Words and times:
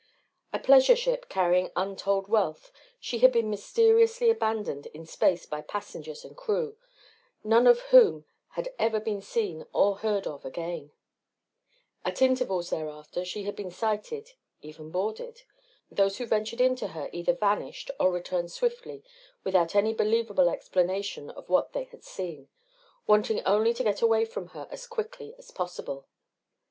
A 0.51 0.57
pleasure 0.57 0.95
ship 0.95 1.29
carrying 1.29 1.69
untold 1.75 2.27
wealth, 2.27 2.71
she 2.99 3.19
had 3.19 3.31
been 3.31 3.51
mysteriously 3.51 4.31
abandoned 4.31 4.87
in 4.95 5.05
space 5.05 5.45
by 5.45 5.61
passengers 5.61 6.25
and 6.25 6.35
crew, 6.35 6.75
none 7.43 7.67
of 7.67 7.81
whom 7.91 8.25
had 8.53 8.73
ever 8.79 8.99
been 8.99 9.21
seen 9.21 9.63
or 9.73 9.97
heard 9.99 10.25
of 10.25 10.43
again. 10.43 10.91
At 12.03 12.19
intervals 12.19 12.71
thereafter 12.71 13.23
she 13.23 13.43
had 13.43 13.55
been 13.55 13.69
sighted, 13.69 14.31
even 14.63 14.89
boarded. 14.89 15.43
Those 15.91 16.17
who 16.17 16.25
ventured 16.25 16.61
into 16.61 16.87
her 16.97 17.07
either 17.13 17.33
vanished 17.33 17.91
or 17.99 18.11
returned 18.11 18.51
swiftly 18.51 19.03
without 19.43 19.75
any 19.75 19.93
believable 19.93 20.49
explanation 20.49 21.29
of 21.29 21.47
what 21.47 21.73
they 21.73 21.83
had 21.83 22.03
seen 22.03 22.49
wanting 23.05 23.43
only 23.45 23.71
to 23.75 23.83
get 23.83 24.01
away 24.01 24.25
from 24.25 24.47
her 24.47 24.67
as 24.71 24.87
quickly 24.87 25.35
as 25.37 25.51
possible. 25.51 26.07